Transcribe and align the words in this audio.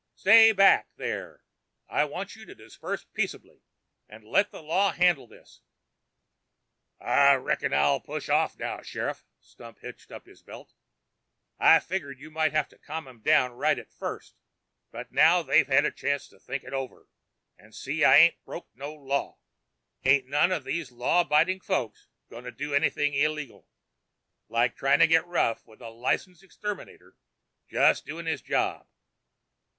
"Stay 0.15 0.51
back 0.51 0.87
there! 0.95 1.43
I 1.87 2.05
want 2.05 2.35
you 2.35 2.43
to 2.47 2.55
disperse, 2.55 3.03
peaceably, 3.13 3.61
and 4.09 4.23
let 4.23 4.49
the 4.49 4.63
law 4.63 4.91
handle 4.91 5.27
this." 5.27 5.61
"I 6.99 7.35
reckon 7.35 7.71
I'll 7.71 7.99
push 7.99 8.27
off 8.27 8.57
now, 8.57 8.81
Sheriff," 8.81 9.23
Stump 9.39 9.77
hitched 9.81 10.11
up 10.11 10.25
his 10.25 10.41
belt. 10.41 10.73
"I 11.59 11.77
figgered 11.79 12.17
you 12.19 12.31
might 12.31 12.51
have 12.51 12.67
to 12.69 12.79
calm 12.79 13.07
'em 13.07 13.21
down 13.21 13.51
right 13.51 13.77
at 13.77 13.93
first, 13.93 14.33
but 14.89 15.11
now 15.11 15.43
they've 15.43 15.67
had 15.67 15.85
a 15.85 15.91
chance 15.91 16.27
to 16.29 16.39
think 16.39 16.63
it 16.63 16.73
over 16.73 17.07
and 17.55 17.75
see 17.75 18.03
I 18.03 18.15
ain't 18.17 18.43
broken 18.43 18.71
no 18.73 18.91
law, 18.95 19.37
ain't 20.03 20.25
none 20.25 20.51
of 20.51 20.63
these 20.63 20.91
law 20.91 21.21
abiding 21.21 21.59
folks 21.59 22.07
going 22.27 22.45
to 22.45 22.51
do 22.51 22.73
anything 22.73 23.13
illegal 23.13 23.67
like 24.49 24.75
tryin' 24.75 25.01
to 25.01 25.05
get 25.05 25.27
rough 25.27 25.67
with 25.67 25.79
a 25.79 25.89
licensed 25.89 26.41
exterminator 26.41 27.17
just 27.67 28.07
doin' 28.07 28.25
his 28.25 28.41
job." 28.41 28.87